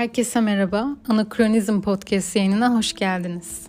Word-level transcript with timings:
Herkese 0.00 0.40
merhaba. 0.40 0.96
Anakronizm 1.08 1.80
Podcast 1.80 2.36
yayınına 2.36 2.74
hoş 2.76 2.92
geldiniz. 2.92 3.62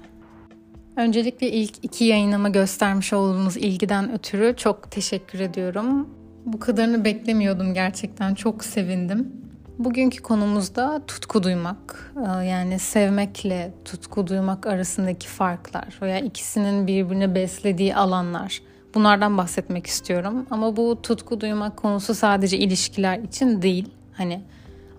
Öncelikle 0.96 1.52
ilk 1.52 1.74
iki 1.82 2.04
yayınıma 2.04 2.50
göstermiş 2.50 3.14
olduğunuz 3.14 3.58
ilgiden 3.58 4.14
ötürü 4.14 4.54
çok 4.58 4.92
teşekkür 4.92 5.40
ediyorum. 5.40 6.10
Bu 6.46 6.60
kadarını 6.60 7.06
beklemiyordum 7.06 7.74
gerçekten. 7.74 8.34
Çok 8.34 8.64
sevindim. 8.64 9.32
Bugünkü 9.80 10.22
konumuzda 10.22 11.02
tutku 11.08 11.44
duymak. 11.44 12.14
Ee, 12.18 12.46
yani 12.46 12.80
sevmekle 12.80 13.74
tutku 13.86 14.28
duymak 14.28 14.66
arasındaki 14.66 15.28
farklar 15.28 16.00
veya 16.02 16.20
ikisinin 16.20 16.88
birbirini 16.88 17.36
beslediği 17.36 17.96
alanlar. 17.96 18.62
Bunlardan 18.94 19.38
bahsetmek 19.38 19.88
istiyorum. 19.88 20.46
Ama 20.50 20.76
bu 20.76 21.02
tutku 21.02 21.42
duymak 21.42 21.78
konusu 21.78 22.16
sadece 22.16 22.58
ilişkiler 22.58 23.20
için 23.20 23.62
değil. 23.62 23.90
Hani 24.14 24.42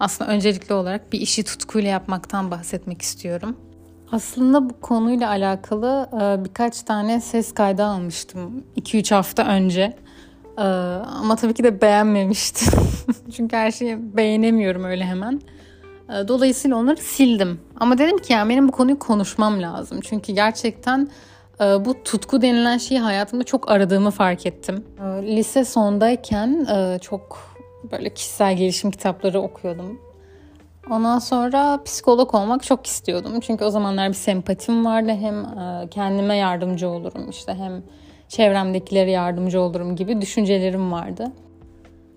aslında 0.00 0.30
öncelikli 0.30 0.72
olarak 0.72 1.12
bir 1.12 1.20
işi 1.20 1.44
tutkuyla 1.44 1.90
yapmaktan 1.90 2.50
bahsetmek 2.50 3.02
istiyorum. 3.02 3.56
Aslında 4.12 4.70
bu 4.70 4.80
konuyla 4.80 5.28
alakalı 5.28 6.08
e, 6.12 6.44
birkaç 6.44 6.82
tane 6.82 7.20
ses 7.20 7.54
kaydı 7.54 7.84
almıştım 7.84 8.64
2-3 8.76 9.14
hafta 9.14 9.46
önce. 9.46 9.96
E, 10.58 10.62
ama 10.62 11.36
tabii 11.36 11.54
ki 11.54 11.64
de 11.64 11.80
beğenmemiştim. 11.80 12.72
Çünkü 13.36 13.56
her 13.56 13.70
şeyi 13.70 14.16
beğenemiyorum 14.16 14.84
öyle 14.84 15.04
hemen. 15.04 15.40
E, 16.08 16.28
dolayısıyla 16.28 16.76
onları 16.76 16.96
sildim. 16.96 17.60
Ama 17.80 17.98
dedim 17.98 18.18
ki 18.18 18.32
yani 18.32 18.48
benim 18.48 18.68
bu 18.68 18.72
konuyu 18.72 18.98
konuşmam 18.98 19.62
lazım. 19.62 20.00
Çünkü 20.00 20.32
gerçekten 20.32 21.08
bu 21.60 22.02
tutku 22.04 22.42
denilen 22.42 22.78
şeyi 22.78 23.00
hayatımda 23.00 23.44
çok 23.44 23.70
aradığımı 23.70 24.10
fark 24.10 24.46
ettim. 24.46 24.84
Lise 25.22 25.64
sondayken 25.64 26.66
çok 27.00 27.51
böyle 27.92 28.14
kişisel 28.14 28.56
gelişim 28.56 28.90
kitapları 28.90 29.40
okuyordum. 29.40 30.00
Ondan 30.90 31.18
sonra 31.18 31.82
psikolog 31.84 32.34
olmak 32.34 32.62
çok 32.62 32.86
istiyordum. 32.86 33.40
Çünkü 33.40 33.64
o 33.64 33.70
zamanlar 33.70 34.08
bir 34.08 34.14
sempatim 34.14 34.84
vardı. 34.84 35.12
Hem 35.20 35.44
e, 35.44 35.88
kendime 35.90 36.36
yardımcı 36.36 36.88
olurum 36.88 37.30
işte 37.30 37.54
hem 37.54 37.82
çevremdekilere 38.28 39.10
yardımcı 39.10 39.60
olurum 39.60 39.96
gibi 39.96 40.20
düşüncelerim 40.20 40.92
vardı. 40.92 41.32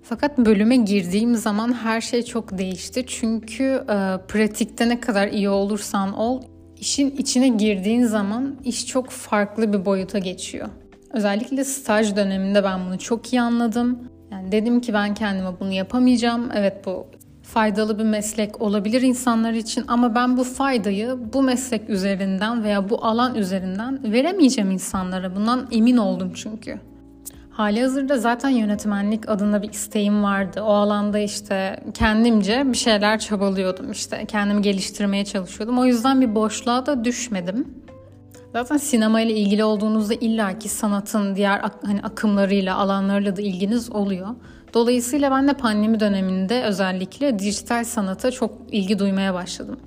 Fakat 0.03 0.37
bölüme 0.37 0.75
girdiğim 0.75 1.35
zaman 1.35 1.73
her 1.73 2.01
şey 2.01 2.23
çok 2.23 2.57
değişti. 2.57 3.03
Çünkü 3.07 3.63
e, 3.63 3.95
pratikte 4.27 4.89
ne 4.89 4.99
kadar 4.99 5.27
iyi 5.27 5.49
olursan 5.49 6.13
ol, 6.13 6.41
işin 6.77 7.11
içine 7.11 7.47
girdiğin 7.47 8.03
zaman 8.03 8.55
iş 8.63 8.87
çok 8.87 9.09
farklı 9.09 9.73
bir 9.73 9.85
boyuta 9.85 10.19
geçiyor. 10.19 10.67
Özellikle 11.13 11.63
staj 11.63 12.15
döneminde 12.15 12.63
ben 12.63 12.85
bunu 12.85 12.99
çok 12.99 13.33
iyi 13.33 13.41
anladım. 13.41 14.14
Dedim 14.51 14.81
ki 14.81 14.93
ben 14.93 15.13
kendime 15.13 15.49
bunu 15.59 15.71
yapamayacağım. 15.71 16.49
Evet 16.55 16.85
bu 16.85 17.07
faydalı 17.43 17.99
bir 17.99 18.03
meslek 18.03 18.61
olabilir 18.61 19.01
insanlar 19.01 19.53
için 19.53 19.85
ama 19.87 20.15
ben 20.15 20.37
bu 20.37 20.43
faydayı 20.43 21.17
bu 21.33 21.41
meslek 21.41 21.89
üzerinden 21.89 22.63
veya 22.63 22.89
bu 22.89 23.05
alan 23.05 23.35
üzerinden 23.35 24.13
veremeyeceğim 24.13 24.71
insanlara. 24.71 25.35
Bundan 25.35 25.67
emin 25.71 25.97
oldum 25.97 26.31
çünkü. 26.35 26.79
Hali 27.49 27.81
hazırda 27.81 28.17
zaten 28.17 28.49
yönetmenlik 28.49 29.29
adında 29.29 29.61
bir 29.61 29.69
isteğim 29.69 30.23
vardı. 30.23 30.61
O 30.61 30.73
alanda 30.73 31.19
işte 31.19 31.79
kendimce 31.93 32.63
bir 32.65 32.77
şeyler 32.77 33.19
çabalıyordum. 33.19 33.91
İşte 33.91 34.25
kendimi 34.25 34.61
geliştirmeye 34.61 35.25
çalışıyordum. 35.25 35.79
O 35.79 35.85
yüzden 35.85 36.21
bir 36.21 36.35
boşluğa 36.35 36.85
da 36.85 37.05
düşmedim. 37.05 37.84
Zaten 38.55 38.77
sinema 38.77 39.21
ile 39.21 39.33
ilgili 39.33 39.63
olduğunuzda 39.63 40.13
illaki 40.13 40.69
sanatın 40.69 41.35
diğer 41.35 41.61
hani 41.85 42.01
akımlarıyla, 42.01 42.77
alanlarıyla 42.77 43.35
da 43.35 43.41
ilginiz 43.41 43.91
oluyor. 43.91 44.27
Dolayısıyla 44.73 45.31
ben 45.31 45.47
de 45.47 45.53
pandemi 45.53 45.99
döneminde 45.99 46.63
özellikle 46.63 47.39
dijital 47.39 47.83
sanata 47.83 48.31
çok 48.31 48.51
ilgi 48.71 48.99
duymaya 48.99 49.33
başladım. 49.33 49.79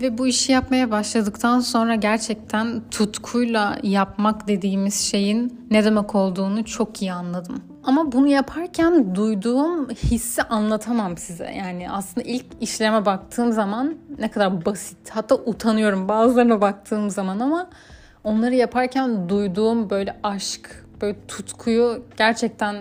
Ve 0.00 0.18
bu 0.18 0.26
işi 0.26 0.52
yapmaya 0.52 0.90
başladıktan 0.90 1.60
sonra 1.60 1.94
gerçekten 1.94 2.82
tutkuyla 2.90 3.78
yapmak 3.82 4.48
dediğimiz 4.48 5.00
şeyin 5.00 5.66
ne 5.70 5.84
demek 5.84 6.14
olduğunu 6.14 6.64
çok 6.64 7.02
iyi 7.02 7.12
anladım. 7.12 7.62
Ama 7.84 8.12
bunu 8.12 8.28
yaparken 8.28 9.14
duyduğum 9.14 9.90
hissi 9.90 10.42
anlatamam 10.42 11.16
size. 11.16 11.50
Yani 11.50 11.90
aslında 11.90 12.26
ilk 12.26 12.46
işlerime 12.60 13.06
baktığım 13.06 13.52
zaman 13.52 13.94
ne 14.18 14.30
kadar 14.30 14.64
basit. 14.64 15.10
Hatta 15.10 15.34
utanıyorum 15.34 16.08
bazılarına 16.08 16.60
baktığım 16.60 17.10
zaman 17.10 17.40
ama 17.40 17.70
onları 18.24 18.54
yaparken 18.54 19.28
duyduğum 19.28 19.90
böyle 19.90 20.16
aşk, 20.22 20.84
böyle 21.02 21.16
tutkuyu 21.28 22.04
gerçekten 22.16 22.76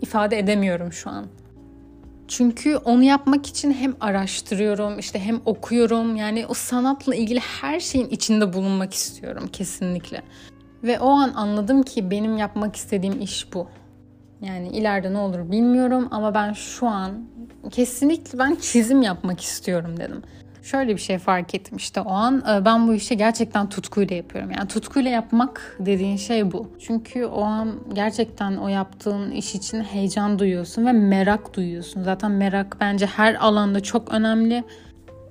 ifade 0.00 0.38
edemiyorum 0.38 0.92
şu 0.92 1.10
an. 1.10 1.26
Çünkü 2.30 2.76
onu 2.76 3.02
yapmak 3.02 3.46
için 3.46 3.72
hem 3.72 3.94
araştırıyorum, 4.00 4.98
işte 4.98 5.18
hem 5.20 5.40
okuyorum. 5.44 6.16
Yani 6.16 6.46
o 6.46 6.54
sanatla 6.54 7.14
ilgili 7.14 7.40
her 7.40 7.80
şeyin 7.80 8.08
içinde 8.08 8.52
bulunmak 8.52 8.94
istiyorum 8.94 9.48
kesinlikle. 9.52 10.22
Ve 10.82 11.00
o 11.00 11.08
an 11.10 11.32
anladım 11.34 11.82
ki 11.82 12.10
benim 12.10 12.36
yapmak 12.36 12.76
istediğim 12.76 13.20
iş 13.20 13.54
bu. 13.54 13.68
Yani 14.42 14.68
ileride 14.68 15.12
ne 15.12 15.18
olur 15.18 15.50
bilmiyorum 15.50 16.08
ama 16.10 16.34
ben 16.34 16.52
şu 16.52 16.86
an 16.86 17.12
kesinlikle 17.70 18.38
ben 18.38 18.56
çizim 18.60 19.02
yapmak 19.02 19.40
istiyorum 19.40 19.96
dedim 19.96 20.22
şöyle 20.62 20.92
bir 20.92 21.00
şey 21.00 21.18
fark 21.18 21.54
ettim 21.54 21.76
işte 21.76 22.00
o 22.00 22.10
an 22.10 22.44
e, 22.50 22.64
ben 22.64 22.88
bu 22.88 22.94
işi 22.94 23.16
gerçekten 23.16 23.68
tutkuyla 23.68 24.16
yapıyorum. 24.16 24.50
Yani 24.50 24.68
tutkuyla 24.68 25.10
yapmak 25.10 25.76
dediğin 25.80 26.16
şey 26.16 26.52
bu. 26.52 26.70
Çünkü 26.80 27.24
o 27.24 27.42
an 27.42 27.74
gerçekten 27.92 28.56
o 28.56 28.68
yaptığın 28.68 29.30
iş 29.30 29.54
için 29.54 29.80
heyecan 29.80 30.38
duyuyorsun 30.38 30.86
ve 30.86 30.92
merak 30.92 31.54
duyuyorsun. 31.54 32.02
Zaten 32.02 32.30
merak 32.30 32.76
bence 32.80 33.06
her 33.06 33.34
alanda 33.34 33.80
çok 33.80 34.12
önemli 34.12 34.64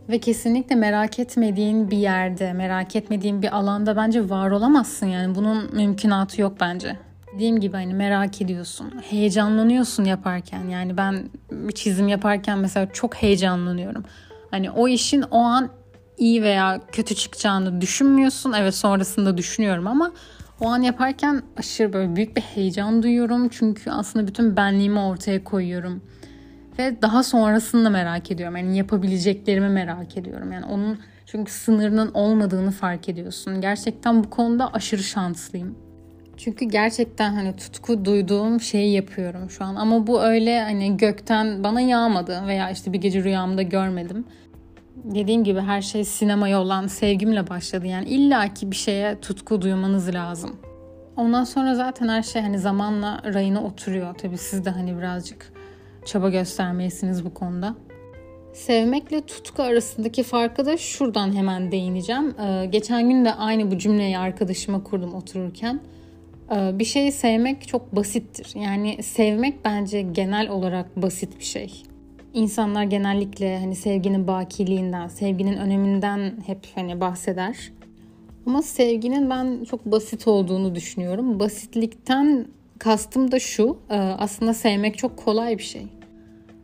ve 0.10 0.20
kesinlikle 0.20 0.76
merak 0.76 1.20
etmediğin 1.20 1.92
bir 1.92 1.98
yerde, 1.98 2.54
merak 2.54 2.96
etmediğin 2.96 3.42
bir 3.42 3.58
alanda 3.58 3.96
bence 3.96 4.30
var 4.30 4.52
olamazsın. 4.52 5.08
Yani 5.08 5.36
bunun 5.36 5.76
mümkünatı 5.76 6.42
yok 6.42 6.54
bence. 6.60 6.96
Dediğim 7.36 7.60
gibi 7.60 7.74
hani 7.76 7.94
merak 7.94 8.42
ediyorsun, 8.42 8.94
heyecanlanıyorsun 9.10 10.04
yaparken. 10.04 10.70
Yani 10.70 10.98
ben 10.98 11.30
bir 11.52 11.74
çizim 11.74 12.08
yaparken 12.08 12.60
mesela 12.60 12.88
çok 12.94 13.16
heyecanlanıyorum. 13.16 14.04
Hani 14.52 14.72
o 14.72 14.88
işin 14.88 15.22
o 15.22 15.38
an 15.38 15.70
iyi 16.18 16.44
veya 16.44 16.82
kötü 16.92 17.16
çıkacağını 17.16 17.82
düşünmüyorsun. 17.82 18.54
Evet 18.58 18.76
sonrasında 18.76 19.38
düşünüyorum 19.38 19.88
ama 19.88 20.12
o 20.60 20.68
an 20.68 20.82
yaparken 20.82 21.42
aşırı 21.58 21.94
böyle 21.94 22.16
büyük 22.16 22.36
bir 22.36 22.42
heyecan 22.42 23.04
duyuyorum. 23.04 23.50
Çünkü 23.50 23.92
aslında 23.92 24.28
bütün 24.28 24.58
benliğimi 24.58 25.00
ortaya 25.00 25.44
koyuyorum. 25.44 26.02
Ve 26.80 27.02
daha 27.02 27.24
sonrasını 27.24 27.86
da 27.86 27.90
merak 27.90 28.32
ediyorum. 28.32 28.58
Yani 28.58 28.78
yapabileceklerimi 28.78 29.70
merak 29.70 30.18
ediyorum. 30.18 30.52
Yani 30.52 30.66
onun 30.66 31.00
çünkü 31.26 31.52
sınırının 31.52 32.12
olmadığını 32.14 32.72
fark 32.72 33.10
ediyorsun. 33.10 33.62
Gerçekten 33.62 34.24
bu 34.24 34.30
konuda 34.30 34.74
aşırı 34.74 35.04
şanslıyım. 35.04 35.89
Çünkü 36.40 36.66
gerçekten 36.66 37.34
hani 37.34 37.56
tutku 37.56 38.06
duyduğum 38.06 38.62
şeyi 38.62 38.94
yapıyorum 38.94 39.50
şu 39.50 39.64
an. 39.64 39.76
Ama 39.76 40.08
bu 40.08 40.22
öyle 40.22 40.62
hani 40.62 40.98
gökten 40.98 41.64
bana 41.64 41.82
yağmadı 41.82 42.44
veya 42.48 42.72
işte 42.72 42.94
bir 42.94 43.02
gece 43.02 43.24
rüyamda 43.24 43.62
görmedim. 43.62 44.26
Dediğim 44.96 45.44
gibi 45.44 45.60
her 45.60 45.82
şey 45.82 46.04
sinemaya 46.06 46.62
olan 46.62 46.88
sevgimle 46.88 47.50
başladı. 47.50 47.88
Yani 47.88 48.10
illaki 48.10 48.72
bir 48.72 48.76
şeye 48.76 49.20
tutku 49.20 49.62
duymanız 49.62 50.14
lazım. 50.14 50.56
Ondan 51.18 51.44
sonra 51.44 51.76
zaten 51.76 52.08
her 52.08 52.24
şey 52.24 52.42
hani 52.42 52.60
zamanla 52.60 53.22
rayına 53.34 53.64
oturuyor. 53.64 54.16
Tabii 54.16 54.38
siz 54.38 54.66
de 54.66 54.70
hani 54.70 54.98
birazcık 54.98 55.54
çaba 56.06 56.30
göstermelisiniz 56.30 57.26
bu 57.26 57.34
konuda. 57.34 57.76
Sevmekle 58.54 59.22
tutku 59.22 59.64
arasındaki 59.64 60.24
farkı 60.24 60.66
da 60.66 60.78
şuradan 60.78 61.36
hemen 61.36 61.72
değineceğim. 61.72 62.36
Ee, 62.40 62.66
geçen 62.66 63.10
gün 63.10 63.26
de 63.26 63.34
aynı 63.34 63.72
bu 63.72 63.78
cümleyi 63.78 64.18
arkadaşıma 64.18 64.84
kurdum 64.84 65.14
otururken. 65.14 65.80
Ee, 66.52 66.80
bir 66.80 66.86
şeyi 66.86 67.12
sevmek 67.12 67.68
çok 67.68 67.96
basittir. 67.96 68.54
Yani 68.56 69.04
sevmek 69.04 69.66
bence 69.66 70.02
genel 70.02 70.50
olarak 70.50 71.02
basit 71.02 71.40
bir 71.40 71.44
şey. 71.44 71.84
İnsanlar 72.34 72.84
genellikle 72.84 73.60
hani 73.60 73.76
sevginin 73.76 74.28
bakiliğinden, 74.28 75.08
sevginin 75.08 75.58
öneminden 75.58 76.34
hep 76.46 76.68
hani 76.76 77.02
bahseder. 77.02 77.72
Ama 78.46 78.62
sevginin 78.62 79.30
ben 79.30 79.64
çok 79.64 79.86
basit 79.86 80.28
olduğunu 80.28 80.76
düşünüyorum. 80.76 81.40
Basitlikten 81.40 82.46
kastım 82.80 83.32
da 83.32 83.40
şu. 83.40 83.78
E, 83.90 83.96
aslında 83.98 84.54
sevmek 84.54 84.98
çok 84.98 85.18
kolay 85.18 85.58
bir 85.58 85.64
şey. 85.64 85.88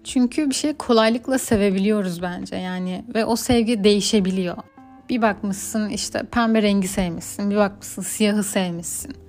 Çünkü 0.04 0.50
bir 0.50 0.56
şey 0.56 0.74
kolaylıkla 0.74 1.38
sevebiliyoruz 1.38 2.21
bence 2.21 2.56
yani 2.56 3.04
ve 3.15 3.25
o 3.25 3.36
sevgi 3.36 3.83
değişebiliyor. 3.83 4.57
Bir 5.10 5.21
bakmışsın 5.21 5.89
işte 5.89 6.24
pembe 6.31 6.62
rengi 6.62 6.88
sevmişsin, 6.88 7.51
bir 7.51 7.56
bakmışsın 7.56 8.01
siyahı 8.01 8.44
sevmişsin. 8.44 9.25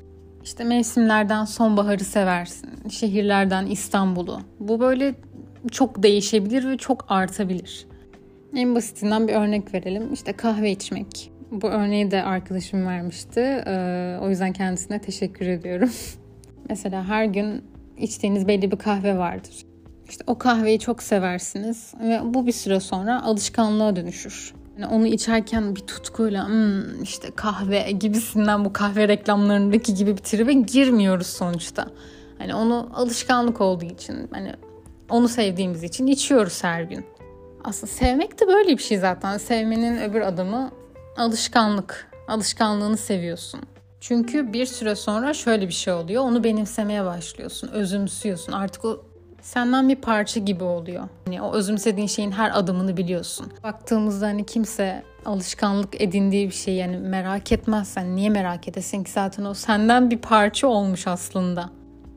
İşte 0.46 0.64
mevsimlerden 0.64 1.44
sonbaharı 1.44 2.04
seversin, 2.04 2.88
şehirlerden 2.88 3.66
İstanbul'u. 3.66 4.40
Bu 4.60 4.80
böyle 4.80 5.14
çok 5.70 6.02
değişebilir 6.02 6.68
ve 6.68 6.76
çok 6.76 7.04
artabilir. 7.08 7.86
En 8.56 8.74
basitinden 8.74 9.28
bir 9.28 9.32
örnek 9.32 9.74
verelim. 9.74 10.12
İşte 10.12 10.32
kahve 10.32 10.70
içmek. 10.70 11.32
Bu 11.50 11.68
örneği 11.68 12.10
de 12.10 12.22
arkadaşım 12.22 12.86
vermişti. 12.86 13.40
Ee, 13.66 14.18
o 14.22 14.28
yüzden 14.28 14.52
kendisine 14.52 15.00
teşekkür 15.00 15.46
ediyorum. 15.46 15.90
Mesela 16.70 17.08
her 17.08 17.24
gün 17.24 17.64
içtiğiniz 17.98 18.48
belli 18.48 18.70
bir 18.70 18.76
kahve 18.76 19.18
vardır. 19.18 19.66
İşte 20.08 20.24
o 20.26 20.38
kahveyi 20.38 20.78
çok 20.78 21.02
seversiniz 21.02 21.94
ve 22.00 22.20
bu 22.24 22.46
bir 22.46 22.52
süre 22.52 22.80
sonra 22.80 23.22
alışkanlığa 23.22 23.96
dönüşür. 23.96 24.54
Yani 24.78 24.86
onu 24.86 25.06
içerken 25.06 25.76
bir 25.76 25.80
tutkuyla 25.80 26.48
hmm, 26.48 27.02
işte 27.02 27.30
kahve 27.36 27.90
gibisinden 27.90 28.64
bu 28.64 28.72
kahve 28.72 29.08
reklamlarındaki 29.08 29.94
gibi 29.94 30.16
bir 30.16 30.22
tribe 30.22 30.52
girmiyoruz 30.52 31.26
sonuçta. 31.26 31.86
Hani 32.38 32.54
onu 32.54 32.90
alışkanlık 32.94 33.60
olduğu 33.60 33.84
için 33.84 34.28
hani 34.32 34.52
onu 35.10 35.28
sevdiğimiz 35.28 35.82
için 35.82 36.06
içiyoruz 36.06 36.64
her 36.64 36.82
gün. 36.82 37.06
Aslında 37.64 37.92
sevmek 37.92 38.40
de 38.40 38.46
böyle 38.46 38.68
bir 38.68 38.82
şey 38.82 38.98
zaten. 38.98 39.38
Sevmenin 39.38 40.10
öbür 40.10 40.20
adımı 40.20 40.70
alışkanlık. 41.16 42.10
Alışkanlığını 42.28 42.96
seviyorsun. 42.96 43.60
Çünkü 44.00 44.52
bir 44.52 44.66
süre 44.66 44.94
sonra 44.94 45.34
şöyle 45.34 45.68
bir 45.68 45.72
şey 45.72 45.92
oluyor. 45.92 46.22
Onu 46.22 46.44
benimsemeye 46.44 47.04
başlıyorsun, 47.04 47.68
özümsüyorsun. 47.68 48.52
Artık 48.52 48.84
o 48.84 49.04
senden 49.42 49.88
bir 49.88 49.96
parça 49.96 50.40
gibi 50.40 50.64
oluyor. 50.64 51.08
Yani 51.26 51.42
o 51.42 51.52
özümsediğin 51.52 52.06
şeyin 52.06 52.30
her 52.30 52.58
adımını 52.58 52.96
biliyorsun. 52.96 53.52
Baktığımızda 53.62 54.26
hani 54.26 54.46
kimse 54.46 55.02
alışkanlık 55.24 56.00
edindiği 56.00 56.48
bir 56.48 56.54
şey 56.54 56.74
yani 56.74 56.96
merak 56.96 57.52
etmezsen 57.52 58.16
niye 58.16 58.30
merak 58.30 58.68
edesin 58.68 59.04
ki 59.04 59.10
zaten 59.10 59.44
o 59.44 59.54
senden 59.54 60.10
bir 60.10 60.18
parça 60.18 60.66
olmuş 60.66 61.06
aslında. 61.06 61.70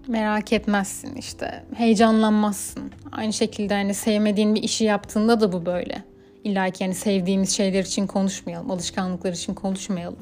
Merak 0.07 0.53
etmezsin 0.53 1.15
işte, 1.15 1.63
heyecanlanmazsın. 1.75 2.91
Aynı 3.11 3.33
şekilde 3.33 3.73
hani 3.73 3.93
sevmediğin 3.93 4.55
bir 4.55 4.63
işi 4.63 4.83
yaptığında 4.83 5.41
da 5.41 5.51
bu 5.51 5.65
böyle. 5.65 6.03
İlla 6.43 6.69
ki 6.69 6.83
yani 6.83 6.95
sevdiğimiz 6.95 7.49
şeyler 7.49 7.83
için 7.83 8.07
konuşmayalım, 8.07 8.71
alışkanlıklar 8.71 9.33
için 9.33 9.53
konuşmayalım. 9.53 10.19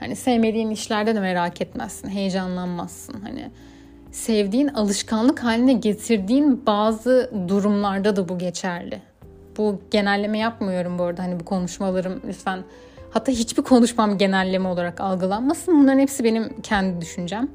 Hani 0.00 0.16
sevmediğin 0.16 0.70
işlerde 0.70 1.14
de 1.14 1.20
merak 1.20 1.60
etmezsin, 1.60 2.08
heyecanlanmazsın. 2.08 3.20
Hani 3.20 3.50
sevdiğin 4.18 4.68
alışkanlık 4.68 5.44
haline 5.44 5.72
getirdiğin 5.72 6.66
bazı 6.66 7.30
durumlarda 7.48 8.16
da 8.16 8.28
bu 8.28 8.38
geçerli. 8.38 9.02
Bu 9.56 9.80
genelleme 9.90 10.38
yapmıyorum 10.38 10.98
bu 10.98 11.02
arada. 11.02 11.22
Hani 11.22 11.40
bu 11.40 11.44
konuşmalarım 11.44 12.22
lütfen 12.28 12.64
hatta 13.10 13.32
hiçbir 13.32 13.62
konuşmam 13.62 14.18
genelleme 14.18 14.68
olarak 14.68 15.00
algılanmasın. 15.00 15.80
Bunların 15.80 15.98
hepsi 15.98 16.24
benim 16.24 16.60
kendi 16.62 17.00
düşüncem. 17.00 17.48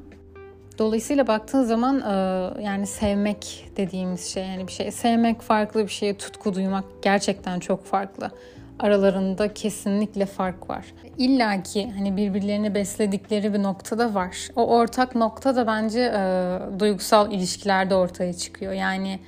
Dolayısıyla 0.78 1.26
baktığın 1.26 1.64
zaman 1.64 2.00
e, 2.00 2.14
yani 2.62 2.86
sevmek 2.86 3.70
dediğimiz 3.76 4.24
şey 4.26 4.44
yani 4.44 4.66
bir 4.66 4.72
şey 4.72 4.90
sevmek 4.90 5.42
farklı 5.42 5.82
bir 5.82 5.92
şeye 5.92 6.16
tutku 6.16 6.54
duymak 6.54 6.84
gerçekten 7.02 7.60
çok 7.60 7.84
farklı. 7.84 8.30
Aralarında 8.78 9.54
kesinlikle 9.54 10.26
fark 10.26 10.70
var. 10.70 10.86
İlla 11.18 11.62
ki 11.62 11.92
hani 11.96 12.16
birbirlerini 12.16 12.74
besledikleri 12.74 13.54
bir 13.54 13.62
noktada 13.62 14.14
var. 14.14 14.36
O 14.56 14.66
ortak 14.66 15.14
nokta 15.14 15.56
da 15.56 15.66
bence 15.66 16.00
e, 16.00 16.80
duygusal 16.80 17.32
ilişkilerde 17.32 17.94
ortaya 17.94 18.32
çıkıyor. 18.32 18.72
Yani 18.72 19.18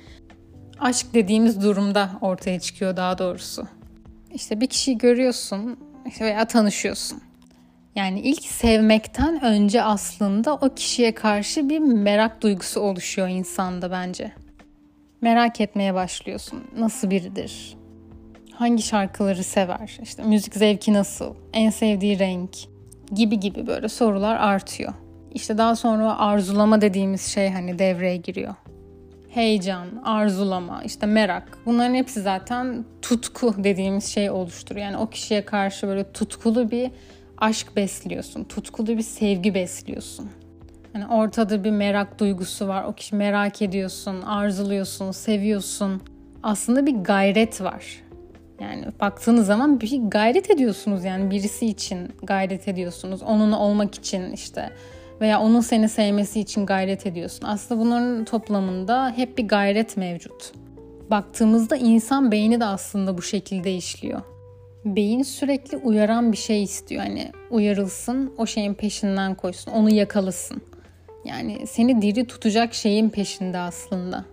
aşk 0.79 1.13
dediğimiz 1.13 1.63
durumda 1.63 2.09
ortaya 2.21 2.59
çıkıyor 2.59 2.97
daha 2.97 3.17
doğrusu. 3.17 3.67
İşte 4.33 4.61
bir 4.61 4.67
kişiyi 4.67 4.97
görüyorsun 4.97 5.77
veya 6.21 6.45
tanışıyorsun 6.45 7.21
yani 7.97 8.19
ilk 8.19 8.43
sevmekten 8.43 9.43
önce 9.43 9.83
aslında 9.83 10.55
o 10.55 10.75
kişiye 10.75 11.15
karşı 11.15 11.69
bir 11.69 11.79
merak 11.79 12.41
duygusu 12.41 12.79
oluşuyor 12.79 13.27
insanda 13.27 13.91
bence. 13.91 14.31
Merak 15.21 15.61
etmeye 15.61 15.93
başlıyorsun. 15.93 16.63
Nasıl 16.77 17.09
biridir? 17.09 17.76
Hangi 18.57 18.83
şarkıları 18.83 19.43
sever? 19.43 19.97
İşte 20.03 20.23
müzik 20.23 20.55
zevki 20.55 20.93
nasıl? 20.93 21.33
En 21.53 21.69
sevdiği 21.69 22.19
renk? 22.19 22.49
Gibi 23.11 23.39
gibi 23.39 23.67
böyle 23.67 23.89
sorular 23.89 24.35
artıyor. 24.35 24.93
İşte 25.33 25.57
daha 25.57 25.75
sonra 25.75 26.19
arzulama 26.19 26.81
dediğimiz 26.81 27.21
şey 27.21 27.49
hani 27.49 27.79
devreye 27.79 28.17
giriyor. 28.17 28.55
Heyecan, 29.29 29.87
arzulama, 30.03 30.83
işte 30.83 31.05
merak. 31.05 31.57
Bunların 31.65 31.95
hepsi 31.95 32.21
zaten 32.21 32.85
tutku 33.01 33.53
dediğimiz 33.57 34.05
şey 34.05 34.29
oluşturuyor. 34.29 34.85
Yani 34.85 34.97
o 34.97 35.09
kişiye 35.09 35.45
karşı 35.45 35.87
böyle 35.87 36.11
tutkulu 36.11 36.71
bir 36.71 36.91
aşk 37.37 37.75
besliyorsun, 37.75 38.43
tutkulu 38.43 38.87
bir 38.87 39.01
sevgi 39.01 39.53
besliyorsun. 39.53 40.29
Yani 40.93 41.07
ortada 41.07 41.63
bir 41.63 41.71
merak 41.71 42.19
duygusu 42.19 42.67
var. 42.67 42.83
O 42.83 42.93
kişi 42.93 43.15
merak 43.15 43.61
ediyorsun, 43.61 44.21
arzuluyorsun, 44.21 45.11
seviyorsun. 45.11 46.01
Aslında 46.43 46.85
bir 46.85 46.95
gayret 46.95 47.61
var. 47.61 48.06
Yani 48.61 48.85
baktığınız 48.99 49.45
zaman 49.45 49.81
bir 49.81 50.01
gayret 50.01 50.49
ediyorsunuz 50.49 51.03
yani 51.03 51.31
birisi 51.31 51.65
için 51.65 52.09
gayret 52.23 52.67
ediyorsunuz. 52.67 53.23
Onunla 53.23 53.59
olmak 53.59 53.95
için 53.95 54.31
işte 54.31 54.69
veya 55.21 55.41
onun 55.41 55.61
seni 55.61 55.89
sevmesi 55.89 56.39
için 56.39 56.65
gayret 56.65 57.05
ediyorsun. 57.05 57.45
Aslında 57.45 57.81
bunların 57.81 58.25
toplamında 58.25 59.13
hep 59.15 59.37
bir 59.37 59.47
gayret 59.47 59.97
mevcut. 59.97 60.51
Baktığımızda 61.11 61.75
insan 61.75 62.31
beyni 62.31 62.59
de 62.59 62.65
aslında 62.65 63.17
bu 63.17 63.21
şekilde 63.21 63.75
işliyor 63.75 64.21
beyin 64.95 65.23
sürekli 65.23 65.77
uyaran 65.77 66.31
bir 66.31 66.37
şey 66.37 66.63
istiyor. 66.63 67.03
Hani 67.03 67.31
uyarılsın, 67.49 68.33
o 68.37 68.45
şeyin 68.45 68.73
peşinden 68.73 69.35
koşsun, 69.35 69.71
onu 69.71 69.89
yakalasın. 69.89 70.61
Yani 71.25 71.67
seni 71.67 72.01
diri 72.01 72.27
tutacak 72.27 72.73
şeyin 72.73 73.09
peşinde 73.09 73.57
aslında. 73.57 74.25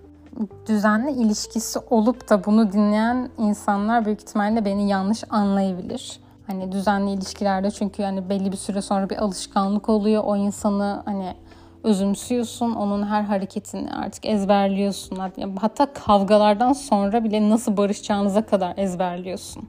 Düzenli 0.68 1.10
ilişkisi 1.10 1.78
olup 1.78 2.30
da 2.30 2.44
bunu 2.44 2.72
dinleyen 2.72 3.30
insanlar 3.38 4.04
büyük 4.04 4.20
ihtimalle 4.20 4.64
beni 4.64 4.88
yanlış 4.88 5.24
anlayabilir. 5.30 6.20
Hani 6.46 6.72
düzenli 6.72 7.10
ilişkilerde 7.10 7.70
çünkü 7.70 8.02
yani 8.02 8.28
belli 8.28 8.52
bir 8.52 8.56
süre 8.56 8.82
sonra 8.82 9.10
bir 9.10 9.16
alışkanlık 9.16 9.88
oluyor. 9.88 10.22
O 10.26 10.36
insanı 10.36 11.02
hani 11.04 11.34
özümsüyorsun. 11.82 12.74
Onun 12.74 13.06
her 13.06 13.22
hareketini 13.22 13.92
artık 13.92 14.26
ezberliyorsun. 14.26 15.18
Hatta 15.60 15.92
kavgalardan 15.92 16.72
sonra 16.72 17.24
bile 17.24 17.50
nasıl 17.50 17.76
barışacağınıza 17.76 18.46
kadar 18.46 18.74
ezberliyorsun. 18.76 19.68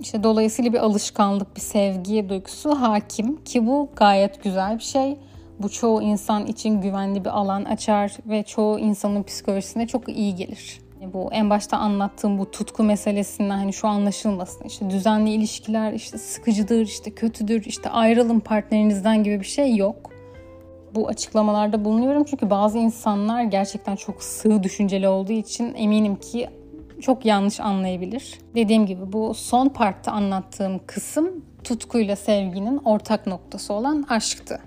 İşte 0.00 0.22
dolayısıyla 0.22 0.72
bir 0.72 0.78
alışkanlık, 0.78 1.56
bir 1.56 1.60
sevgi 1.60 2.28
duygusu 2.28 2.70
hakim 2.70 3.44
ki 3.44 3.66
bu 3.66 3.88
gayet 3.96 4.42
güzel 4.42 4.78
bir 4.78 4.82
şey. 4.82 5.18
Bu 5.62 5.68
çoğu 5.68 6.02
insan 6.02 6.46
için 6.46 6.80
güvenli 6.80 7.24
bir 7.24 7.38
alan 7.38 7.64
açar 7.64 8.16
ve 8.26 8.42
çoğu 8.42 8.78
insanın 8.78 9.22
psikolojisine 9.22 9.86
çok 9.86 10.08
iyi 10.08 10.34
gelir. 10.34 10.80
Bu 11.12 11.28
en 11.32 11.50
başta 11.50 11.76
anlattığım 11.76 12.38
bu 12.38 12.50
tutku 12.50 12.82
meselesinden 12.82 13.56
hani 13.56 13.72
şu 13.72 13.88
anlaşılmasın. 13.88 14.64
İşte 14.64 14.90
düzenli 14.90 15.30
ilişkiler 15.30 15.92
işte 15.92 16.18
sıkıcıdır, 16.18 16.80
işte 16.80 17.10
kötüdür, 17.10 17.64
işte 17.64 17.90
ayrılın 17.90 18.40
partnerinizden 18.40 19.24
gibi 19.24 19.40
bir 19.40 19.46
şey 19.46 19.76
yok. 19.76 20.10
Bu 20.94 21.08
açıklamalarda 21.08 21.84
bulunuyorum 21.84 22.24
çünkü 22.24 22.50
bazı 22.50 22.78
insanlar 22.78 23.42
gerçekten 23.42 23.96
çok 23.96 24.22
sığ 24.22 24.62
düşünceli 24.62 25.08
olduğu 25.08 25.32
için 25.32 25.74
eminim 25.74 26.16
ki 26.16 26.48
çok 27.00 27.24
yanlış 27.24 27.60
anlayabilir. 27.60 28.38
Dediğim 28.54 28.86
gibi 28.86 29.12
bu 29.12 29.34
son 29.34 29.68
partta 29.68 30.12
anlattığım 30.12 30.80
kısım 30.86 31.44
tutkuyla 31.64 32.16
sevginin 32.16 32.80
ortak 32.84 33.26
noktası 33.26 33.72
olan 33.72 34.06
aşktı. 34.08 34.60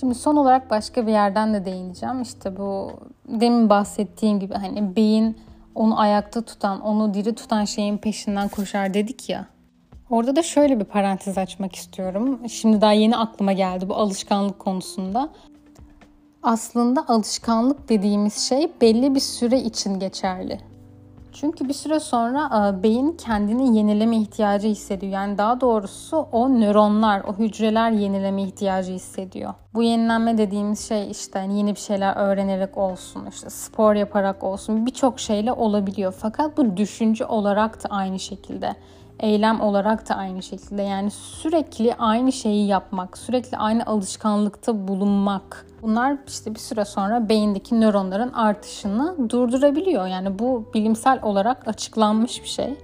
Şimdi 0.00 0.14
son 0.14 0.36
olarak 0.36 0.70
başka 0.70 1.06
bir 1.06 1.12
yerden 1.12 1.54
de 1.54 1.64
değineceğim. 1.64 2.22
İşte 2.22 2.56
bu 2.56 2.90
demin 3.28 3.70
bahsettiğim 3.70 4.40
gibi 4.40 4.54
hani 4.54 4.96
beyin 4.96 5.36
onu 5.74 6.00
ayakta 6.00 6.42
tutan, 6.42 6.80
onu 6.80 7.14
diri 7.14 7.34
tutan 7.34 7.64
şeyin 7.64 7.98
peşinden 7.98 8.48
koşar 8.48 8.94
dedik 8.94 9.28
ya. 9.28 9.46
Orada 10.10 10.36
da 10.36 10.42
şöyle 10.42 10.80
bir 10.80 10.84
parantez 10.84 11.38
açmak 11.38 11.74
istiyorum. 11.74 12.48
Şimdi 12.48 12.80
daha 12.80 12.92
yeni 12.92 13.16
aklıma 13.16 13.52
geldi 13.52 13.88
bu 13.88 13.94
alışkanlık 13.94 14.58
konusunda. 14.58 15.28
Aslında 16.42 17.04
alışkanlık 17.08 17.88
dediğimiz 17.88 18.36
şey 18.36 18.72
belli 18.80 19.14
bir 19.14 19.20
süre 19.20 19.60
için 19.60 19.98
geçerli. 19.98 20.73
Çünkü 21.44 21.68
bir 21.68 21.74
süre 21.74 22.00
sonra 22.00 22.72
e, 22.78 22.82
beyin 22.82 23.12
kendini 23.12 23.76
yenileme 23.76 24.16
ihtiyacı 24.16 24.68
hissediyor. 24.68 25.12
Yani 25.12 25.38
daha 25.38 25.60
doğrusu 25.60 26.16
o 26.32 26.60
nöronlar, 26.60 27.20
o 27.20 27.34
hücreler 27.34 27.90
yenileme 27.90 28.42
ihtiyacı 28.42 28.92
hissediyor. 28.92 29.54
Bu 29.74 29.82
yenilenme 29.82 30.38
dediğimiz 30.38 30.88
şey 30.88 31.10
işte 31.10 31.38
hani 31.38 31.58
yeni 31.58 31.74
bir 31.74 31.80
şeyler 31.80 32.16
öğrenerek 32.16 32.78
olsun, 32.78 33.26
işte 33.28 33.50
spor 33.50 33.94
yaparak 33.94 34.44
olsun 34.44 34.86
birçok 34.86 35.20
şeyle 35.20 35.52
olabiliyor. 35.52 36.14
Fakat 36.18 36.56
bu 36.56 36.76
düşünce 36.76 37.26
olarak 37.26 37.84
da 37.84 37.88
aynı 37.88 38.18
şekilde 38.18 38.74
eylem 39.20 39.60
olarak 39.60 40.08
da 40.08 40.14
aynı 40.14 40.42
şekilde. 40.42 40.82
Yani 40.82 41.10
sürekli 41.10 41.94
aynı 41.94 42.32
şeyi 42.32 42.66
yapmak, 42.66 43.18
sürekli 43.18 43.56
aynı 43.56 43.86
alışkanlıkta 43.86 44.88
bulunmak. 44.88 45.66
Bunlar 45.82 46.16
işte 46.26 46.54
bir 46.54 46.60
süre 46.60 46.84
sonra 46.84 47.28
beyindeki 47.28 47.80
nöronların 47.80 48.32
artışını 48.32 49.30
durdurabiliyor. 49.30 50.06
Yani 50.06 50.38
bu 50.38 50.70
bilimsel 50.74 51.18
olarak 51.22 51.68
açıklanmış 51.68 52.42
bir 52.42 52.48
şey. 52.48 52.78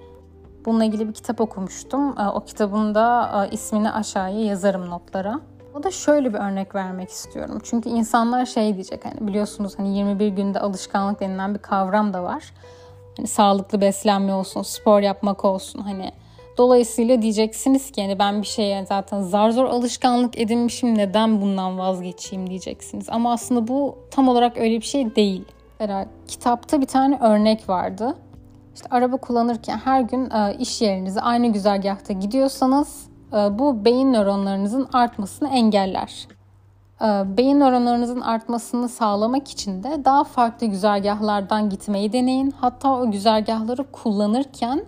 Bununla 0.64 0.84
ilgili 0.84 1.08
bir 1.08 1.12
kitap 1.12 1.40
okumuştum. 1.40 2.18
Ee, 2.18 2.28
o 2.28 2.44
kitabın 2.44 2.94
da 2.94 3.30
e, 3.44 3.54
ismini 3.54 3.92
aşağıya 3.92 4.44
yazarım 4.44 4.90
notlara. 4.90 5.40
O 5.74 5.82
da 5.82 5.90
şöyle 5.90 6.34
bir 6.34 6.38
örnek 6.38 6.74
vermek 6.74 7.08
istiyorum. 7.08 7.58
Çünkü 7.64 7.88
insanlar 7.88 8.46
şey 8.46 8.74
diyecek 8.74 9.04
hani 9.04 9.28
biliyorsunuz 9.28 9.78
hani 9.78 9.98
21 9.98 10.28
günde 10.28 10.60
alışkanlık 10.60 11.20
denilen 11.20 11.54
bir 11.54 11.58
kavram 11.58 12.12
da 12.12 12.22
var. 12.22 12.52
Hani 13.16 13.26
sağlıklı 13.26 13.80
beslenme 13.80 14.34
olsun, 14.34 14.62
spor 14.62 15.00
yapmak 15.00 15.44
olsun 15.44 15.78
hani 15.78 16.12
Dolayısıyla 16.60 17.22
diyeceksiniz 17.22 17.90
ki 17.90 18.00
yani 18.00 18.18
ben 18.18 18.42
bir 18.42 18.46
şeye 18.46 18.86
zaten 18.86 19.22
zar 19.22 19.50
zor 19.50 19.64
alışkanlık 19.64 20.38
edinmişim 20.38 20.98
neden 20.98 21.40
bundan 21.40 21.78
vazgeçeyim 21.78 22.50
diyeceksiniz. 22.50 23.08
Ama 23.08 23.32
aslında 23.32 23.68
bu 23.68 23.98
tam 24.10 24.28
olarak 24.28 24.56
öyle 24.58 24.76
bir 24.76 24.84
şey 24.84 25.16
değil. 25.16 25.44
Mesela 25.80 26.06
kitapta 26.28 26.80
bir 26.80 26.86
tane 26.86 27.18
örnek 27.18 27.68
vardı. 27.68 28.16
İşte 28.74 28.88
araba 28.90 29.16
kullanırken 29.16 29.78
her 29.78 30.00
gün 30.00 30.30
e, 30.30 30.56
iş 30.58 30.82
yerinize 30.82 31.20
aynı 31.20 31.52
güzergahta 31.52 32.12
gidiyorsanız 32.12 33.08
e, 33.32 33.58
bu 33.58 33.84
beyin 33.84 34.12
nöronlarınızın 34.12 34.88
artmasını 34.92 35.48
engeller. 35.48 36.28
E, 37.02 37.36
beyin 37.36 37.60
nöronlarınızın 37.60 38.20
artmasını 38.20 38.88
sağlamak 38.88 39.48
için 39.48 39.82
de 39.82 40.04
daha 40.04 40.24
farklı 40.24 40.66
güzergahlardan 40.66 41.70
gitmeyi 41.70 42.12
deneyin. 42.12 42.50
Hatta 42.50 43.00
o 43.00 43.10
güzergahları 43.10 43.84
kullanırken 43.92 44.84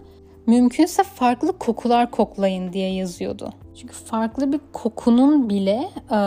mümkünse 0.46 1.02
farklı 1.02 1.58
kokular 1.58 2.10
koklayın 2.10 2.72
diye 2.72 2.94
yazıyordu. 2.94 3.50
Çünkü 3.80 3.94
farklı 3.94 4.52
bir 4.52 4.60
kokunun 4.72 5.50
bile 5.50 5.90
e, 6.10 6.18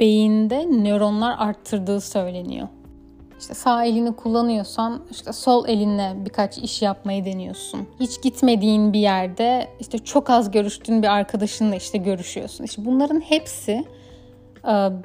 beyinde 0.00 0.66
nöronlar 0.70 1.34
arttırdığı 1.38 2.00
söyleniyor. 2.00 2.68
İşte 3.40 3.54
sağ 3.54 3.84
elini 3.84 4.16
kullanıyorsan 4.16 5.00
işte 5.10 5.32
sol 5.32 5.68
elinle 5.68 6.12
birkaç 6.24 6.58
iş 6.58 6.82
yapmayı 6.82 7.24
deniyorsun. 7.24 7.88
Hiç 8.00 8.22
gitmediğin 8.22 8.92
bir 8.92 8.98
yerde 8.98 9.68
işte 9.80 9.98
çok 9.98 10.30
az 10.30 10.50
görüştüğün 10.50 11.02
bir 11.02 11.08
arkadaşınla 11.08 11.76
işte 11.76 11.98
görüşüyorsun. 11.98 12.64
İşte 12.64 12.84
bunların 12.84 13.20
hepsi 13.20 13.84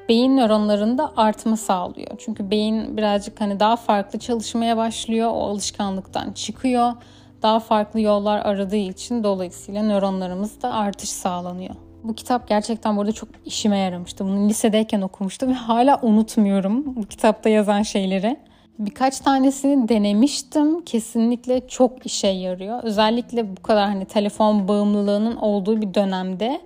beyin 0.10 0.38
nöronlarında 0.38 1.12
artma 1.18 1.58
sağlıyor. 1.58 2.12
Çünkü 2.18 2.52
beyin 2.52 2.98
birazcık 2.98 3.42
hani 3.42 3.60
daha 3.60 3.76
farklı 3.76 4.20
çalışmaya 4.20 4.78
başlıyor. 4.78 5.30
O 5.34 5.44
alışkanlıktan 5.44 6.32
çıkıyor. 6.32 6.94
Daha 7.42 7.60
farklı 7.60 8.02
yollar 8.02 8.40
aradığı 8.40 8.76
için 8.76 9.24
dolayısıyla 9.24 9.84
nöronlarımızda 9.84 10.74
artış 10.74 11.10
sağlanıyor. 11.10 11.76
Bu 12.04 12.16
kitap 12.16 12.48
gerçekten 12.48 12.98
burada 12.98 13.12
çok 13.12 13.30
işime 13.46 13.78
yaramıştı. 13.78 14.26
Bunu 14.26 14.50
lisedeyken 14.50 15.02
okumuştum 15.02 15.50
ve 15.50 15.54
hala 15.54 16.00
unutmuyorum 16.02 16.96
bu 16.96 17.04
kitapta 17.04 17.50
yazan 17.50 17.82
şeyleri. 17.82 18.38
Birkaç 18.80 19.20
tanesini 19.20 19.90
denemiştim. 19.90 20.86
Kesinlikle 20.86 21.68
çok 21.68 22.06
işe 22.06 22.28
yarıyor. 22.28 22.84
Özellikle 22.84 23.58
bu 23.58 23.62
kadar 23.62 23.90
hani 23.90 24.06
telefon 24.06 24.68
bağımlılığının 24.68 25.36
olduğu 25.36 25.82
bir 25.82 25.94
dönemde 25.94 26.46
e, 26.46 26.62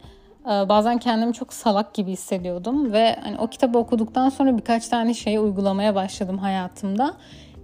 bazen 0.46 0.98
kendimi 0.98 1.34
çok 1.34 1.54
salak 1.54 1.94
gibi 1.94 2.12
hissediyordum 2.12 2.94
ve 2.94 3.16
hani 3.24 3.38
o 3.38 3.48
kitabı 3.48 3.78
okuduktan 3.78 4.30
sonra 4.30 4.58
birkaç 4.58 4.88
tane 4.88 5.14
şeyi 5.14 5.40
uygulamaya 5.40 5.96
başladım 5.96 6.38
hayatımda 6.38 7.14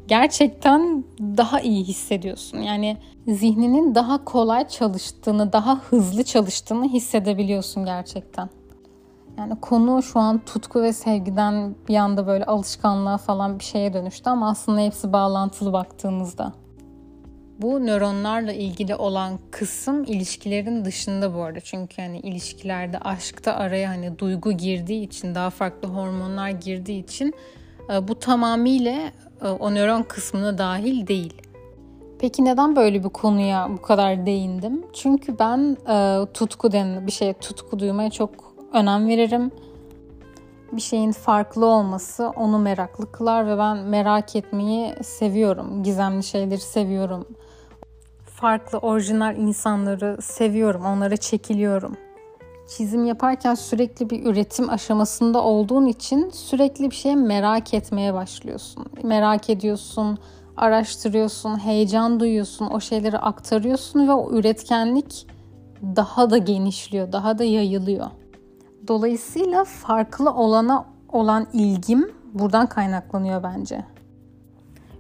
gerçekten 0.08 1.04
daha 1.20 1.60
iyi 1.60 1.84
hissediyorsun. 1.84 2.58
Yani 2.58 2.98
zihninin 3.28 3.96
daha 3.96 4.26
kolay 4.26 4.68
çalıştığını, 4.68 5.54
daha 5.54 5.80
hızlı 5.80 6.24
çalıştığını 6.24 6.86
hissedebiliyorsun 6.86 7.86
gerçekten. 7.86 8.50
Yani 9.38 9.60
konu 9.60 10.04
şu 10.04 10.20
an 10.20 10.40
tutku 10.46 10.82
ve 10.82 10.94
sevgiden 10.94 11.76
bir 11.88 11.96
anda 11.96 12.28
böyle 12.28 12.46
alışkanlığa 12.46 13.18
falan 13.18 13.60
bir 13.60 13.64
şeye 13.64 13.94
dönüştü 13.94 14.30
ama 14.30 14.50
aslında 14.50 14.80
hepsi 14.82 15.14
bağlantılı 15.14 15.74
baktığınızda. 15.74 16.54
Bu 17.62 17.86
nöronlarla 17.86 18.52
ilgili 18.54 18.96
olan 18.96 19.40
kısım 19.52 20.04
ilişkilerin 20.04 20.86
dışında 20.86 21.36
bu 21.36 21.44
arada. 21.44 21.60
Çünkü 21.60 22.02
hani 22.02 22.20
ilişkilerde 22.20 23.00
aşkta 23.00 23.54
araya 23.54 23.90
hani 23.90 24.20
duygu 24.20 24.52
girdiği 24.52 25.04
için 25.04 25.36
daha 25.36 25.50
farklı 25.50 25.88
hormonlar 25.88 26.50
girdiği 26.50 27.04
için 27.04 27.34
e, 27.94 28.08
bu 28.08 28.20
tamamıyla 28.20 29.12
e, 29.42 29.48
o 29.48 29.76
nöron 29.76 30.04
kısmına 30.04 30.58
dahil 30.58 31.08
değil. 31.08 31.34
Peki 32.20 32.46
neden 32.46 32.76
böyle 32.76 33.04
bir 33.04 33.10
konuya 33.10 33.70
bu 33.70 33.82
kadar 33.82 34.26
değindim? 34.26 34.86
Çünkü 34.94 35.40
ben 35.40 35.78
e, 35.90 36.26
tutku 36.34 36.72
denilen 36.72 37.08
bir 37.08 37.12
şeye 37.12 37.34
tutku 37.34 37.80
duymaya 37.80 38.10
çok 38.10 38.56
önem 38.74 39.08
veririm. 39.08 39.52
Bir 40.72 40.82
şeyin 40.82 41.12
farklı 41.12 41.66
olması 41.66 42.30
onu 42.30 42.60
meraklı 42.60 43.12
kılar 43.12 43.48
ve 43.48 43.58
ben 43.58 43.78
merak 43.78 44.36
etmeyi 44.36 44.94
seviyorum. 45.04 45.84
Gizemli 45.84 46.24
şeyleri 46.24 46.60
seviyorum. 46.62 47.26
Farklı 48.42 48.78
orijinal 48.78 49.38
insanları 49.38 50.18
seviyorum. 50.22 50.86
Onlara 50.86 51.18
çekiliyorum 51.18 51.98
çizim 52.78 53.06
yaparken 53.06 53.56
sürekli 53.56 54.10
bir 54.10 54.26
üretim 54.26 54.70
aşamasında 54.70 55.44
olduğun 55.44 55.86
için 55.86 56.30
sürekli 56.30 56.90
bir 56.92 56.96
şeye 56.96 57.16
merak 57.16 57.74
etmeye 57.74 58.14
başlıyorsun. 58.14 58.86
Merak 59.04 59.50
ediyorsun, 59.50 60.18
araştırıyorsun, 60.58 61.66
heyecan 61.66 62.20
duyuyorsun, 62.20 62.68
o 62.68 62.80
şeyleri 62.80 63.18
aktarıyorsun 63.18 64.08
ve 64.08 64.12
o 64.12 64.32
üretkenlik 64.32 65.28
daha 65.96 66.30
da 66.30 66.38
genişliyor, 66.38 67.12
daha 67.12 67.38
da 67.38 67.44
yayılıyor. 67.44 68.08
Dolayısıyla 68.88 69.64
farklı 69.64 70.34
olana 70.34 70.86
olan 71.10 71.48
ilgim 71.54 72.12
buradan 72.34 72.68
kaynaklanıyor 72.68 73.44
bence. 73.44 73.86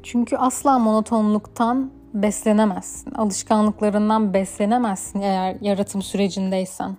Çünkü 0.03 0.37
asla 0.37 0.79
monotonluktan 0.79 1.91
beslenemezsin. 2.13 3.11
Alışkanlıklarından 3.11 4.33
beslenemezsin 4.33 5.21
eğer 5.21 5.57
yaratım 5.61 6.01
sürecindeysen. 6.01 6.97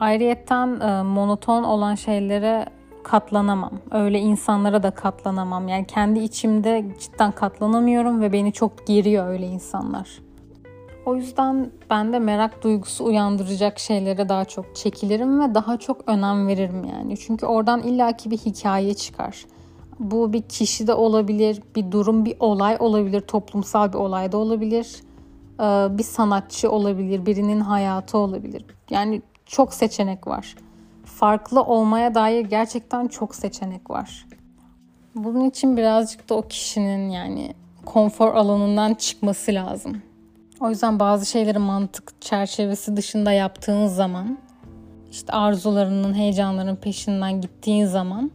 Ayrıyetten 0.00 0.80
e, 0.80 1.02
monoton 1.02 1.62
olan 1.62 1.94
şeylere 1.94 2.66
katlanamam. 3.04 3.72
Öyle 3.90 4.18
insanlara 4.18 4.82
da 4.82 4.90
katlanamam. 4.90 5.68
Yani 5.68 5.86
kendi 5.86 6.18
içimde 6.18 6.84
cidden 7.00 7.32
katlanamıyorum 7.32 8.20
ve 8.20 8.32
beni 8.32 8.52
çok 8.52 8.86
geriyor 8.86 9.26
öyle 9.26 9.46
insanlar. 9.46 10.08
O 11.06 11.16
yüzden 11.16 11.70
ben 11.90 12.12
de 12.12 12.18
merak 12.18 12.64
duygusu 12.64 13.04
uyandıracak 13.04 13.78
şeylere 13.78 14.28
daha 14.28 14.44
çok 14.44 14.76
çekilirim 14.76 15.40
ve 15.40 15.54
daha 15.54 15.76
çok 15.76 16.08
önem 16.08 16.46
veririm 16.48 16.84
yani. 16.84 17.16
Çünkü 17.16 17.46
oradan 17.46 17.82
illaki 17.82 18.30
bir 18.30 18.38
hikaye 18.38 18.94
çıkar. 18.94 19.44
Bu 19.98 20.32
bir 20.32 20.42
kişi 20.42 20.86
de 20.86 20.94
olabilir, 20.94 21.62
bir 21.76 21.92
durum, 21.92 22.24
bir 22.24 22.36
olay 22.40 22.76
olabilir, 22.80 23.20
toplumsal 23.20 23.92
bir 23.92 23.98
olay 23.98 24.32
da 24.32 24.36
olabilir. 24.36 25.02
E, 25.60 25.98
bir 25.98 26.02
sanatçı 26.02 26.70
olabilir, 26.70 27.26
birinin 27.26 27.60
hayatı 27.60 28.18
olabilir. 28.18 28.64
Yani 28.90 29.22
çok 29.46 29.74
seçenek 29.74 30.26
var. 30.26 30.56
Farklı 31.04 31.62
olmaya 31.62 32.14
dair 32.14 32.44
gerçekten 32.44 33.08
çok 33.08 33.34
seçenek 33.34 33.90
var. 33.90 34.26
Bunun 35.14 35.44
için 35.44 35.76
birazcık 35.76 36.28
da 36.28 36.34
o 36.34 36.42
kişinin 36.42 37.08
yani 37.08 37.54
konfor 37.84 38.34
alanından 38.34 38.94
çıkması 38.94 39.52
lazım. 39.52 40.02
O 40.60 40.70
yüzden 40.70 41.00
bazı 41.00 41.26
şeyleri 41.26 41.58
mantık 41.58 42.22
çerçevesi 42.22 42.96
dışında 42.96 43.32
yaptığın 43.32 43.86
zaman 43.86 44.38
işte 45.10 45.32
arzularının, 45.32 46.14
heyecanların 46.14 46.76
peşinden 46.76 47.40
gittiğin 47.40 47.86
zaman 47.86 48.30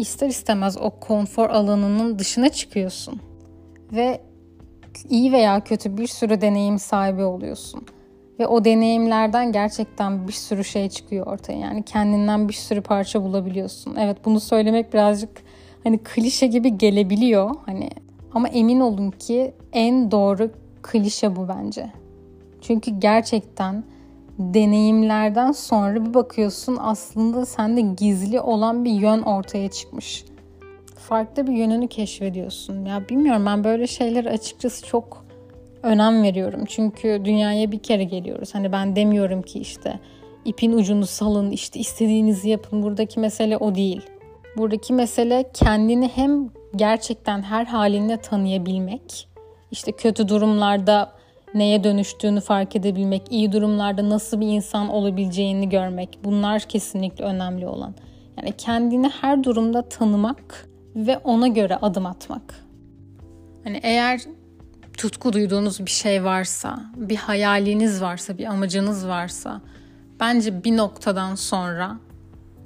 ister 0.00 0.28
istemez 0.28 0.78
o 0.78 0.90
konfor 0.90 1.50
alanının 1.50 2.18
dışına 2.18 2.48
çıkıyorsun. 2.48 3.20
Ve 3.92 4.20
iyi 5.10 5.32
veya 5.32 5.64
kötü 5.64 5.96
bir 5.96 6.06
sürü 6.06 6.40
deneyim 6.40 6.78
sahibi 6.78 7.22
oluyorsun. 7.22 7.86
Ve 8.38 8.46
o 8.46 8.64
deneyimlerden 8.64 9.52
gerçekten 9.52 10.28
bir 10.28 10.32
sürü 10.32 10.64
şey 10.64 10.88
çıkıyor 10.88 11.26
ortaya. 11.26 11.58
Yani 11.58 11.82
kendinden 11.82 12.48
bir 12.48 12.52
sürü 12.54 12.80
parça 12.80 13.22
bulabiliyorsun. 13.22 13.96
Evet 13.96 14.16
bunu 14.24 14.40
söylemek 14.40 14.92
birazcık 14.92 15.30
hani 15.84 15.98
klişe 15.98 16.46
gibi 16.46 16.78
gelebiliyor. 16.78 17.50
Hani 17.66 17.90
ama 18.32 18.48
emin 18.48 18.80
olun 18.80 19.10
ki 19.10 19.54
en 19.72 20.10
doğru 20.10 20.50
klişe 20.82 21.36
bu 21.36 21.48
bence. 21.48 21.92
Çünkü 22.60 22.90
gerçekten 22.90 23.84
deneyimlerden 24.40 25.52
sonra 25.52 26.06
bir 26.06 26.14
bakıyorsun 26.14 26.76
aslında 26.80 27.46
sende 27.46 27.80
gizli 27.80 28.40
olan 28.40 28.84
bir 28.84 28.90
yön 28.90 29.22
ortaya 29.22 29.70
çıkmış. 29.70 30.24
Farklı 30.96 31.46
bir 31.46 31.52
yönünü 31.52 31.88
keşfediyorsun. 31.88 32.84
Ya 32.84 33.08
bilmiyorum 33.08 33.46
ben 33.46 33.64
böyle 33.64 33.86
şeyler 33.86 34.24
açıkçası 34.24 34.86
çok 34.86 35.24
önem 35.82 36.22
veriyorum. 36.22 36.64
Çünkü 36.68 37.20
dünyaya 37.24 37.72
bir 37.72 37.78
kere 37.78 38.04
geliyoruz. 38.04 38.54
Hani 38.54 38.72
ben 38.72 38.96
demiyorum 38.96 39.42
ki 39.42 39.58
işte 39.58 40.00
ipin 40.44 40.72
ucunu 40.72 41.06
salın, 41.06 41.50
işte 41.50 41.80
istediğinizi 41.80 42.48
yapın. 42.48 42.82
Buradaki 42.82 43.20
mesele 43.20 43.56
o 43.56 43.74
değil. 43.74 44.02
Buradaki 44.56 44.92
mesele 44.92 45.50
kendini 45.54 46.08
hem 46.08 46.48
gerçekten 46.76 47.42
her 47.42 47.64
haline 47.64 48.16
tanıyabilmek, 48.16 49.28
işte 49.70 49.92
kötü 49.92 50.28
durumlarda 50.28 51.19
neye 51.54 51.84
dönüştüğünü 51.84 52.40
fark 52.40 52.76
edebilmek, 52.76 53.22
iyi 53.30 53.52
durumlarda 53.52 54.08
nasıl 54.08 54.40
bir 54.40 54.46
insan 54.46 54.88
olabileceğini 54.88 55.68
görmek. 55.68 56.18
Bunlar 56.24 56.60
kesinlikle 56.60 57.24
önemli 57.24 57.66
olan. 57.66 57.94
Yani 58.36 58.52
kendini 58.56 59.08
her 59.08 59.44
durumda 59.44 59.88
tanımak 59.88 60.68
ve 60.96 61.18
ona 61.18 61.48
göre 61.48 61.76
adım 61.76 62.06
atmak. 62.06 62.54
Hani 63.64 63.80
eğer 63.82 64.20
tutku 64.96 65.32
duyduğunuz 65.32 65.86
bir 65.86 65.90
şey 65.90 66.24
varsa, 66.24 66.82
bir 66.96 67.16
hayaliniz 67.16 68.02
varsa, 68.02 68.38
bir 68.38 68.44
amacınız 68.44 69.08
varsa 69.08 69.60
bence 70.20 70.64
bir 70.64 70.76
noktadan 70.76 71.34
sonra 71.34 71.96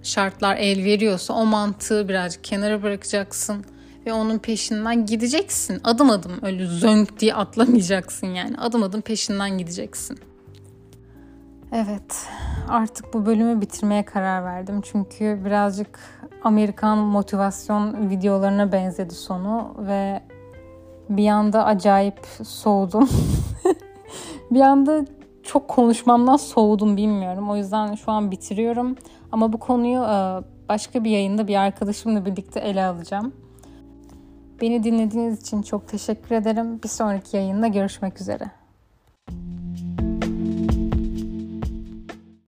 şartlar 0.03 0.57
el 0.57 0.85
veriyorsa 0.85 1.35
o 1.35 1.47
mantığı 1.47 2.09
birazcık 2.09 2.45
kenara 2.45 2.83
bırakacaksın 2.83 3.65
ve 4.07 4.13
onun 4.13 4.39
peşinden 4.39 5.07
gideceksin. 5.07 5.81
Adım 5.85 6.11
adım 6.11 6.33
öyle 6.43 6.67
zönk 6.67 7.21
diye 7.21 7.35
atlamayacaksın 7.35 8.27
yani. 8.27 8.57
Adım 8.59 8.83
adım 8.83 9.01
peşinden 9.01 9.59
gideceksin. 9.59 10.19
Evet, 11.73 12.27
artık 12.69 13.15
bu 13.15 13.27
bölümü 13.27 13.61
bitirmeye 13.61 14.05
karar 14.05 14.45
verdim. 14.45 14.81
Çünkü 14.85 15.41
birazcık 15.45 15.99
Amerikan 16.45 16.99
motivasyon 16.99 18.11
videolarına 18.11 18.73
benzedi 18.73 19.15
sonu 19.15 19.75
ve 19.79 20.23
bir 21.09 21.29
anda 21.29 21.65
acayip 21.65 22.27
soğudum. 22.45 23.09
bir 24.51 24.61
anda 24.61 25.05
çok 25.43 25.69
konuşmamdan 25.69 26.37
soğudum 26.37 26.97
bilmiyorum. 26.97 27.51
O 27.51 27.57
yüzden 27.57 27.95
şu 27.95 28.13
an 28.13 28.31
bitiriyorum. 28.31 28.97
Ama 29.33 29.53
bu 29.53 29.59
konuyu 29.59 30.01
e, 30.03 30.45
başka 30.69 31.05
bir 31.05 31.11
yayında 31.11 31.49
bir 31.49 31.57
arkadaşımla 31.57 32.27
birlikte 32.27 32.61
ele 32.61 32.85
alacağım. 32.85 33.33
Beni 34.61 34.85
dinlediğiniz 34.85 35.41
için 35.41 35.63
çok 35.63 35.89
teşekkür 35.89 36.35
ederim. 36.35 36.83
Bir 36.83 36.89
sonraki 36.89 37.37
yayında 37.37 37.67
görüşmek 37.67 38.21
üzere. 38.21 38.51